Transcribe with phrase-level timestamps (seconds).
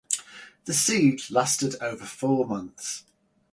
[0.65, 3.03] The siege lasted over four months.